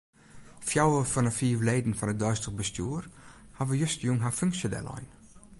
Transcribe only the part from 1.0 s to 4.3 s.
fan 'e fiif leden fan it deistich bestjoer hawwe justerjûn